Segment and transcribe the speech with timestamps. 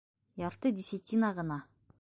[0.43, 1.63] Ярты десятина ғына.